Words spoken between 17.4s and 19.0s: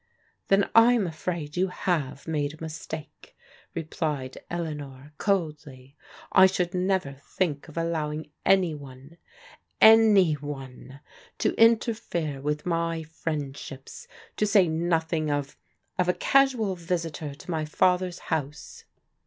my father's house."